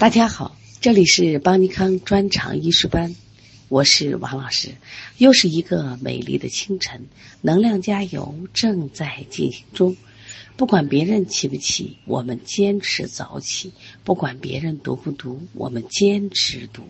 [0.00, 3.14] 大家好，这里是邦尼康专场医师班，
[3.68, 4.70] 我是王老师。
[5.18, 7.04] 又是一个美丽的清晨，
[7.42, 9.98] 能量加油正在进行中。
[10.56, 16.80] 不管别人起不起，我们坚持早起；不管别人读不读，我们坚持读；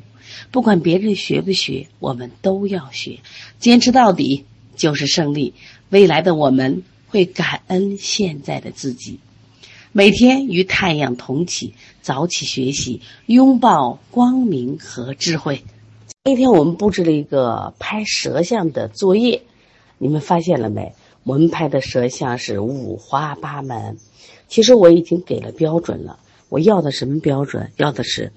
[0.53, 3.19] 不管别人学不学，我们都要学。
[3.59, 4.45] 坚持到底
[4.77, 5.55] 就是胜利。
[5.89, 9.19] 未来的我们会感恩现在的自己。
[9.93, 15.65] 每天与太阳同起，早起学习，拥抱光明和智慧。
[16.23, 19.43] 那天我们布置了一个拍舌像的作业，
[19.99, 20.95] 你们发现了没？
[21.25, 23.97] 我们拍的舌像是五花八门。
[24.47, 27.73] 其实我已经给了标准了，我要的什么标准？
[27.77, 28.31] 要的是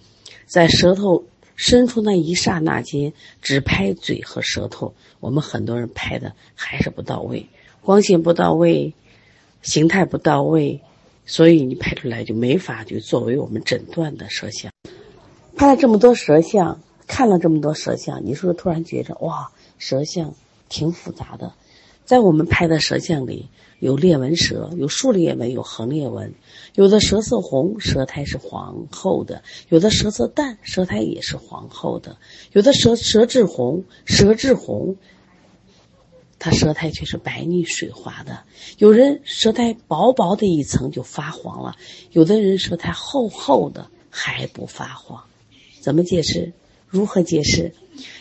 [0.47, 1.23] 在舌头
[1.55, 4.95] 伸出那一刹那间，只拍嘴和舌头。
[5.19, 7.45] 我们很多人拍的还是不到位，
[7.81, 8.95] 光线不到位，
[9.61, 10.81] 形态不到位。
[11.25, 14.71] 所以你拍出来就没法就作为我们诊断的舌象。
[15.55, 20.33] 拍了这么多舌像，看了这么多舌像，你是不是突然觉着哇，舌像
[20.67, 21.53] 挺复杂的？
[22.05, 23.47] 在我们拍的舌像里，
[23.79, 26.33] 有裂纹舌，有竖裂纹，有横裂纹，
[26.75, 32.17] 有的舌色红，舌苔是黄厚的；有的舌色淡，舌苔也是黄厚的；
[32.51, 34.97] 有的舌舌质红，舌质红。
[36.43, 38.43] 他舌苔却是白腻水滑的，
[38.77, 41.77] 有人舌苔薄薄的一层就发黄了，
[42.11, 45.23] 有的人舌苔厚厚的还不发黄，
[45.79, 46.51] 怎么解释？
[46.89, 47.73] 如何解释？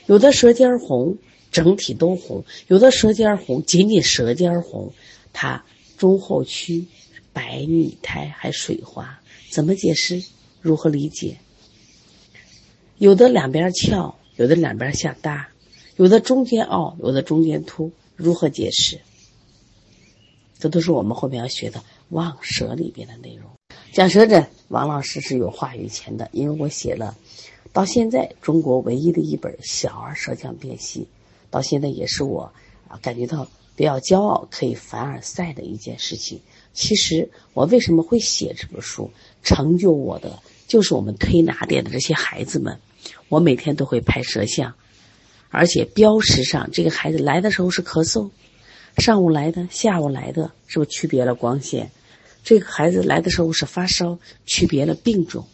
[0.07, 1.19] 有的舌尖红，
[1.51, 4.93] 整体都红；有的舌尖红，仅仅舌尖红，
[5.33, 5.65] 它
[5.99, 6.87] 中后区
[7.33, 9.19] 白腻苔还水滑，
[9.51, 10.23] 怎么解释？
[10.61, 11.39] 如何理解？
[12.99, 15.49] 有的两边翘，有的两边下耷，
[15.97, 17.91] 有的中间凹，有的中间凸。
[18.23, 19.01] 如何解释？
[20.61, 23.51] 这都是我们后面要学的望舌里边的内容。
[23.93, 27.17] 讲舌诊，王老师是有话语权的，因为我写了
[27.73, 31.09] 到现在中国唯一的一本小儿舌象辨析，
[31.51, 32.53] 到现在也是我
[32.87, 36.41] 啊感觉到比较骄傲、可以凡尔赛的一件事情。
[36.73, 39.11] 其实我为什么会写这本书？
[39.43, 42.79] 成就我的就是我们推拿店的这些孩子们。
[43.29, 44.75] 我每天都会拍舌像。
[45.53, 48.31] 而且标识上，这个孩子来的时候是咳嗽，
[48.97, 51.91] 上午来的，下午来的，是不是区别了光线？
[52.43, 55.47] 这个孩子来的时候是发烧，区别了病种。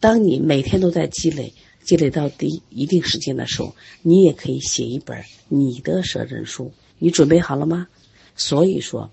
[0.00, 6.70] 当你每天都在积累，积累到第一定时间的时候，你也可以写一本你的舌诊书。
[6.98, 7.88] 你准备好了吗？
[8.36, 9.10] 所以说，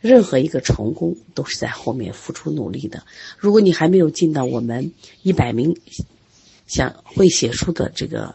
[0.00, 3.04] 任何一个成功都是在后面付出努力的。
[3.36, 4.90] 如果你还没有进到我们
[5.22, 5.76] 一百名
[6.66, 8.34] 想会写书的这个。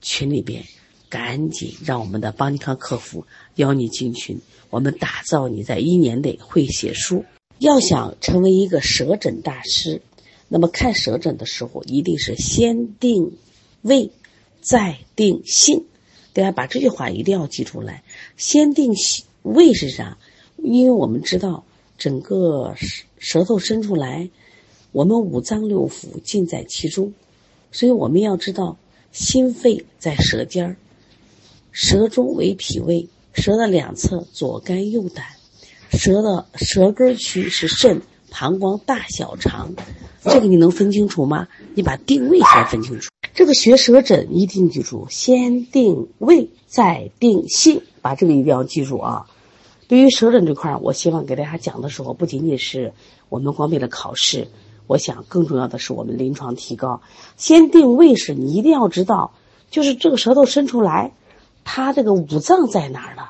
[0.00, 0.64] 群里边，
[1.08, 3.26] 赶紧让我们的邦尼康客服
[3.56, 7.24] 邀你进群，我们打造你在一年内会写书。
[7.58, 10.00] 要想成为一个舌诊大师，
[10.48, 13.32] 那么看舌诊的时候，一定是先定
[13.82, 14.12] 位，
[14.60, 15.86] 再定性。
[16.32, 18.04] 大家把这句话一定要记出来。
[18.36, 18.94] 先定
[19.42, 20.18] 位是啥？
[20.56, 21.64] 因为我们知道，
[21.96, 24.30] 整个舌舌头伸出来，
[24.92, 27.12] 我们五脏六腑尽在其中，
[27.72, 28.76] 所以我们要知道。
[29.18, 30.76] 心肺在舌尖儿，
[31.72, 35.26] 舌中为脾胃，舌的两侧左肝右胆，
[35.90, 39.74] 舌的舌根区是肾、膀胱、大小肠，
[40.22, 41.48] 这个你能分清楚吗？
[41.74, 43.10] 你把定位先分清楚。
[43.34, 49.26] 这个学舌诊一定记住，先定位再定性，把这个一定要记住啊。
[49.88, 52.92] 对于舌诊这块儿，我希望给大家讲的时候，不仅仅是
[53.28, 54.46] 我们光为了考试。
[54.88, 57.02] 我想，更重要的是我们临床提高。
[57.36, 59.32] 先定位是你一定要知道，
[59.70, 61.12] 就是这个舌头伸出来，
[61.62, 63.22] 它这个五脏在哪儿呢？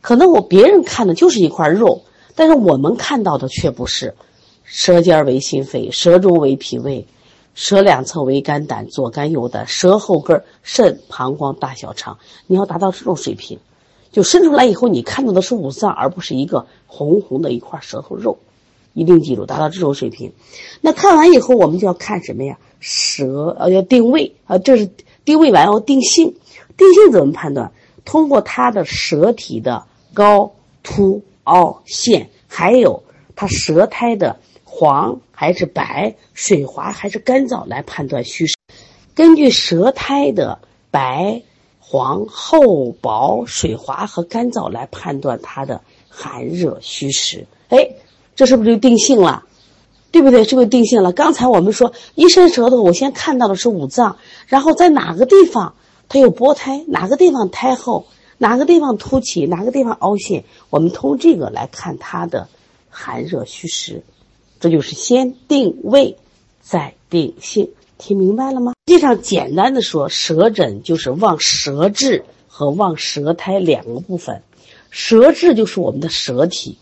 [0.00, 2.04] 可能我别人看的就是一块肉，
[2.36, 4.14] 但是我们看到的却不是。
[4.62, 7.08] 舌尖为心肺，舌中为脾胃，
[7.54, 12.18] 舌两侧为肝胆，左肝右胆，舌后根肾、膀胱、大小肠。
[12.46, 13.58] 你要达到这种水平，
[14.12, 18.38] 就伸出来以后，你看到的是五脏，而不是一个红红的一块舌头肉。
[18.92, 20.32] 一定记住，达到这种水平。
[20.80, 22.58] 那看完以后，我们就要看什么呀？
[22.80, 24.90] 舌呃，要定位啊，这是
[25.24, 26.34] 定位完要定性。
[26.76, 27.72] 定性怎么判断？
[28.04, 29.84] 通过它的舌体的
[30.14, 30.52] 高、
[30.82, 33.02] 凸、凹、陷，还有
[33.36, 38.54] 它舌苔的黄还是白、水滑还是干燥来判断虚实。
[39.14, 40.58] 根据舌苔的
[40.90, 41.42] 白、
[41.78, 47.46] 黄、厚、薄、水滑和干燥来判断它的寒热虚实。
[47.68, 47.90] 哎。
[48.40, 49.44] 这是不是就定性了，
[50.10, 50.44] 对不对？
[50.44, 51.12] 是不是定性了？
[51.12, 54.16] 刚才我们说一伸舌头，我先看到的是五脏，
[54.46, 55.74] 然后在哪个地方
[56.08, 58.06] 它有波胎，哪个地方胎厚，
[58.38, 62.48] 哪个地方凸起，哪个地方凹陷，我们通这个来看它的
[62.88, 64.02] 寒热虚实。
[64.58, 66.16] 这就是先定位，
[66.62, 67.68] 再定性。
[67.98, 68.72] 听明白了吗？
[68.86, 74.42] 实际上，简单的说，舌诊就是望舌质和望舌苔两个部分。
[74.88, 76.78] 舌质就是我们的舌体，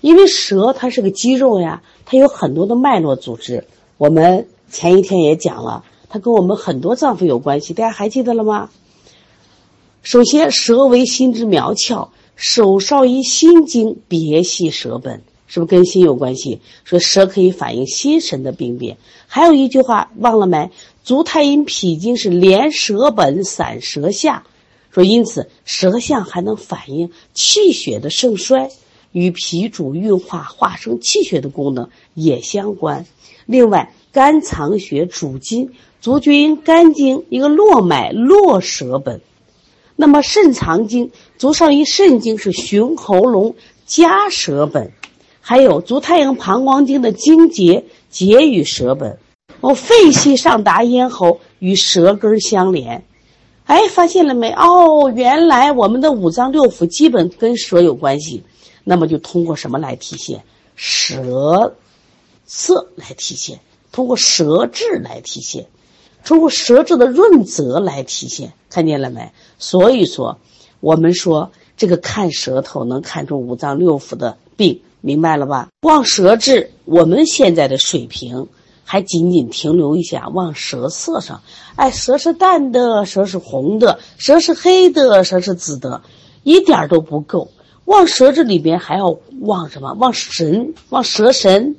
[0.00, 3.66] 因为舌它是个肌肉呀，它有很多的脉络组织。
[3.96, 8.70] 我们前一天也讲了，它跟我们很多脏腑有关系，大家还记得了吗？
[10.02, 15.22] 首先，舌为心之苗窍，手少于心经，别系舌本。
[15.50, 16.60] 是不是跟心有关系？
[16.84, 18.98] 说舌可以反映心神的病变。
[19.26, 20.70] 还有一句话忘了没？
[21.04, 24.44] 足太阴脾经是连舌本散舌下，
[24.90, 28.70] 说因此舌象还能反映气血的盛衰，
[29.12, 33.06] 与脾主运化化生气血的功能也相关。
[33.46, 35.70] 另外，肝藏血主筋，
[36.00, 39.20] 足厥阴肝经一个络脉络舌本。
[39.96, 43.54] 那么肾藏精，足少阴肾经是循喉咙
[43.86, 44.92] 夹舌本。
[45.40, 49.18] 还有足太阳膀胱经的经节节与舌本，
[49.62, 53.02] 哦，肺系上达咽喉，与舌根相连。
[53.64, 54.50] 哎，发现了没？
[54.50, 58.42] 哦，原来我们的五脏六腑基本跟舌有关系。
[58.88, 60.44] 那么就通过什么来体现？
[60.74, 61.74] 舌
[62.46, 63.60] 色来体现，
[63.92, 65.66] 通过舌质来体现，
[66.24, 68.54] 通过舌质的润泽来体现。
[68.70, 69.30] 看见了没？
[69.58, 70.38] 所以说，
[70.80, 74.80] 我们说这个看舌头能看出五脏六腑的病。
[75.00, 75.68] 明白了吧？
[75.82, 78.48] 望舌质，我们现在的水平
[78.84, 81.42] 还仅仅停留一下望舌色上。
[81.76, 86.02] 哎，舌是淡的，舌是红的，舌是黑的，舌是紫的，
[86.42, 87.52] 一点都不够。
[87.88, 89.94] 望舌这里边还要望什么？
[89.94, 91.74] 望神，望舌神，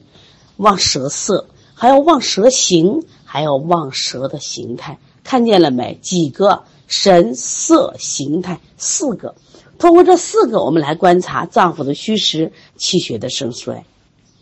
[0.57, 1.45] 望舌色，
[1.75, 4.97] 还要望舌形，还要望舌的形态。
[5.23, 5.99] 看见了没？
[6.01, 9.35] 几个神色形态，四个。
[9.77, 13.85] 通过这四个，我们来观察脏腑的虚实、气血的盛衰，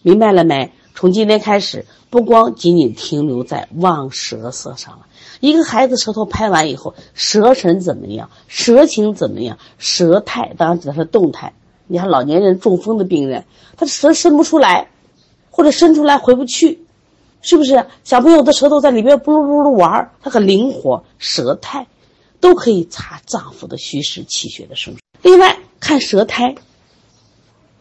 [0.04, 0.72] 明白了没？
[0.98, 5.06] 从今天开始，不光仅仅停留在望舌色上了。
[5.42, 8.32] 一个孩子舌头拍完以后，舌神怎么样？
[8.48, 9.60] 舌情怎么样？
[9.78, 11.54] 舌态当然指的是动态。
[11.86, 13.46] 你看老年人、中风的病人，
[13.76, 14.90] 他的舌伸不出来，
[15.52, 16.84] 或者伸出来回不去，
[17.44, 17.86] 是不是？
[18.04, 21.86] 小朋友的舌头在里边咕噜咕噜玩，他很灵活，舌态
[22.40, 25.00] 都可以查脏腑的虚实、气血的盛衰。
[25.22, 26.56] 另外看舌苔，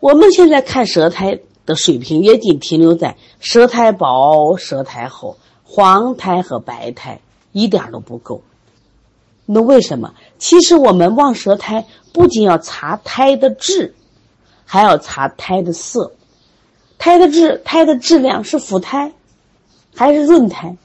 [0.01, 7.21] 我们现在看舌苔的水平也仅停留在舌苔薄、舌苔厚、黄苔和白苔，
[7.53, 8.41] 一点都不够。
[9.45, 10.15] 那为什么？
[10.39, 13.95] 其实我们望舌苔不仅要查苔的质，
[14.65, 16.13] 还要查苔的色。
[16.99, 19.13] 苔的质，苔的质量是腐苔，
[19.95, 20.77] 还是润苔？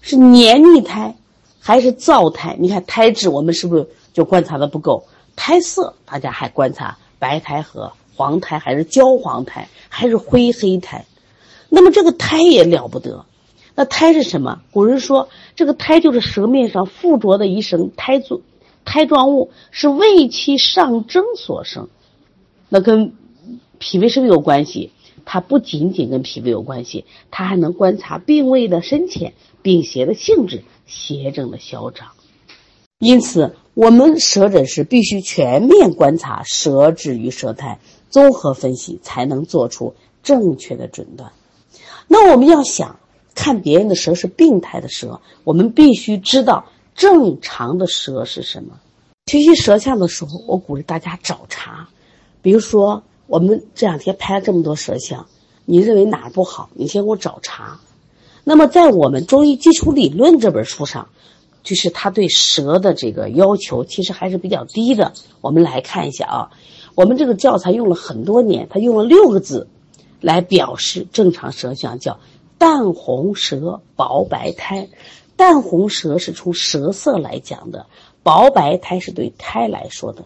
[0.00, 1.14] 是黏腻苔，
[1.60, 2.56] 还是燥苔？
[2.58, 5.04] 你看苔质，我们是不是就观察的不够？
[5.36, 11.04] 苔色，大家还观察白苔和黄苔，还是焦黄苔，还是灰黑苔？
[11.68, 13.26] 那么这个苔也了不得。
[13.76, 14.62] 那苔是什么？
[14.72, 18.40] 古人说，这个苔就是舌面上附着的一层苔状
[18.84, 21.88] 苔状物，是胃气上蒸所生。
[22.68, 23.12] 那跟
[23.78, 24.90] 脾胃是不是有关系？
[25.24, 32.08] 它不仅仅跟脾胃有关系，它还能观察病位的深浅、病邪的性质、邪症的消长。
[32.98, 33.54] 因此。
[33.80, 37.78] 我们舌诊是必须全面观察舌质与舌苔，
[38.10, 41.32] 综合分析，才能做出正确的诊断。
[42.06, 43.00] 那我们要想
[43.34, 48.78] 看别人的舌是病态的舌，我们必须知道正常的舌是什么。
[49.28, 51.88] 学习舌象的时候，我鼓励大家找茬。
[52.42, 55.26] 比如说，我们这两天拍了这么多舌象，
[55.64, 56.68] 你认为哪儿不好？
[56.74, 57.80] 你先给我找茬。
[58.44, 61.08] 那么，在我们《中医基础理论》这本书上。
[61.62, 65.12] 就是他对舌的这个要求其实还是比较低的。
[65.40, 66.50] 我们来看一下啊，
[66.94, 69.68] 我们这个教材用了很多年，他用了六个字
[70.20, 72.18] 来表示正常舌象，叫
[72.58, 74.88] 淡红舌、薄白苔。
[75.36, 77.86] 淡红舌是从舌色来讲的，
[78.22, 80.24] 薄白苔是对苔来说的。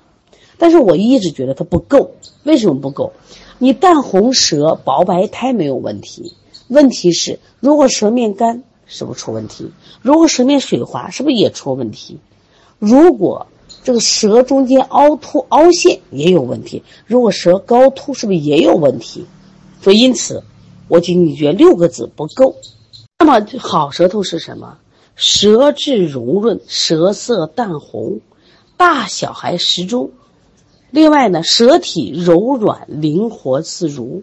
[0.58, 2.12] 但是我一直觉得它不够，
[2.42, 3.12] 为什么不够？
[3.58, 6.34] 你淡红舌、薄白苔没有问题，
[6.68, 8.62] 问题是如果舌面干。
[8.86, 9.70] 是不是出问题？
[10.02, 12.18] 如果舌面水滑，是不是也出问题？
[12.78, 13.46] 如果
[13.82, 16.82] 这个舌中间凹凸凹陷也有问题。
[17.06, 19.26] 如果舌高凸，是不是也有问题？
[19.82, 20.42] 所以因此，
[20.88, 22.56] 我仅仅觉得六个字不够。
[23.18, 24.78] 那么好舌头是什么？
[25.16, 28.20] 舌质柔润，舌色淡红，
[28.76, 30.10] 大小还适中。
[30.90, 34.22] 另外呢，舌体柔软灵活自如。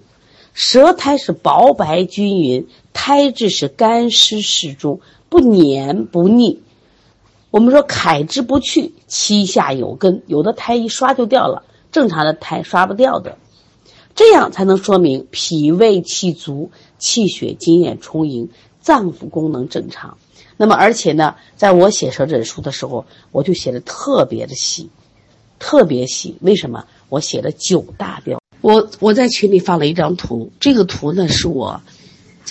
[0.53, 6.61] 舌苔是薄白均匀，胎质是干湿适中，不黏不腻。
[7.49, 13.37] 我们说楷之不去，膝下有根，有的胎一刷就掉了，正常的胎刷不掉的，
[14.15, 20.17] 这样才能说明脾胃气足，气血津液充盈，脏腑功能正常。
[20.57, 24.89] 那么，而且呢，在我写舌诊书的时候，我就写的特别的细，
[25.59, 26.37] 特别细。
[26.39, 26.85] 为什么？
[27.09, 28.39] 我写了九大标。
[28.61, 31.81] 我我在群里发了一张图，这个图呢是我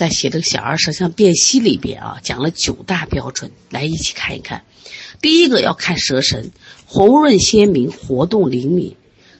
[0.01, 4.63] 在写这个小儿舌象辨析里边啊，讲了九大标准，来一起看一看。
[5.21, 6.49] 第一个要看舌神，
[6.87, 8.95] 红润鲜明，活动灵敏，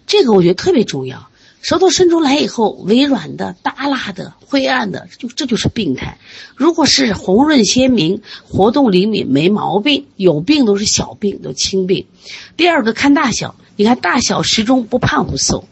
[0.06, 1.30] 这个我觉得特别重要。
[1.64, 6.20] 舌头伸出来以后，微软的、耷拉的、灰暗的，就这就是病态。
[6.56, 10.06] 如果是红润鲜明、活动灵敏，没毛病。
[10.16, 12.06] 有病都是小病，都轻病。
[12.56, 15.68] 第二个看大小，你看大小适中，不胖不瘦。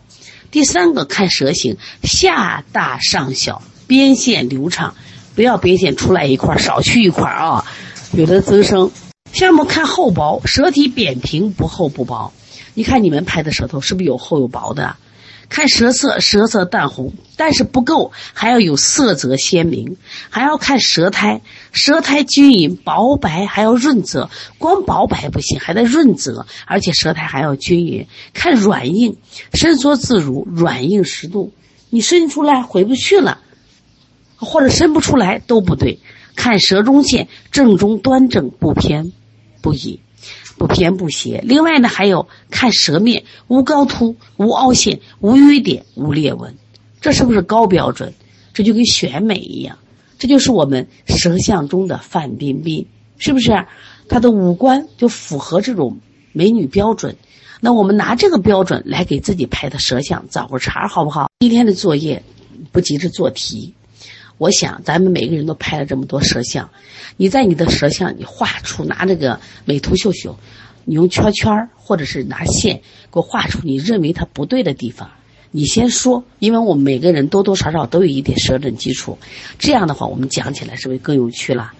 [0.50, 4.94] 第三个看舌形，下大上小，边线流畅，
[5.34, 7.66] 不要边线出来一块少去一块啊，
[8.12, 8.92] 有的增生。
[9.34, 12.32] 下面看厚薄，舌体扁平，不厚不薄。
[12.76, 14.96] 你看你们拍的舌头是不是有厚有薄的？
[15.50, 19.98] 看舌色，舌色淡红，但是不够，还要有色泽鲜明，
[20.30, 21.42] 还要看舌苔，
[21.72, 24.30] 舌苔均匀薄白，还要润泽，
[24.60, 28.06] 光薄白不行，还得润泽，而且舌苔还要均匀。
[28.36, 29.18] 看软硬，
[29.56, 31.52] 伸缩自如，软硬适度。
[31.90, 33.40] 你伸出来回不去了，
[34.40, 36.00] 或者伸不出来都不对。
[36.36, 39.12] 看舌中线正中端正，不偏
[39.62, 40.00] 不倚。
[40.58, 46.54] 不偏不斜，另外呢，还有看舌面无高凸、无凹陷、无瘀点、无裂纹，
[47.00, 48.14] 这是不是高标准？
[48.54, 49.78] 这就跟选美一样，
[50.18, 52.86] 这就是我们舌相中的范冰冰，
[53.18, 53.66] 是不是？
[54.10, 55.98] 她的五官就符合这种
[56.34, 57.16] 美女标准。
[57.62, 61.32] 那我们拿这个标准来给自己拍的舌相找个茬，好不好？
[61.40, 62.22] 今天的作业
[62.74, 63.74] 不急着做题，
[64.40, 66.68] 我想咱们每个人都拍了这么多舌相。
[67.18, 70.36] 你在你的舌相，你画出拿这个美图秀秀，
[70.86, 72.78] 你用圈圈或者是拿线
[73.12, 75.12] 给我画出你认为它不对的地方。
[75.52, 79.18] 你先说，因为我们每个人多多少少都有一点舌诊基础，
[79.58, 81.74] 这样的话我们讲起来是不是更有趣了？